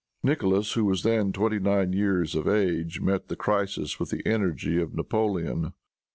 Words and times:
Nicholas, 0.23 0.73
who 0.73 0.83
was 0.83 1.03
then 1.03 1.31
twenty 1.31 1.59
nine 1.59 1.93
years 1.93 2.33
of 2.33 2.47
age, 2.47 2.99
met 3.01 3.27
the 3.27 3.35
crisis 3.35 3.99
with 3.99 4.09
the 4.09 4.25
energy 4.27 4.81
of 4.81 4.95
Napoleon. 4.95 5.73